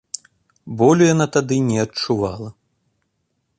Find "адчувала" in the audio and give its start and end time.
1.85-2.49